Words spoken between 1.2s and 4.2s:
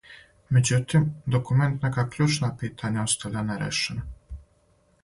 документ нека кључна питања оставља нерешена.